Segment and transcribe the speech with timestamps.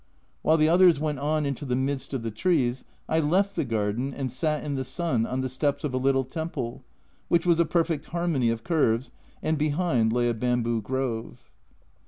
[0.41, 4.15] While the others went on into the midst of the trees, I left the garden
[4.15, 6.81] and sat in the sun on the steps of a little temple,
[7.27, 9.11] which was a perfect harmony of curves,
[9.43, 11.51] and behind lay a bamboo grove.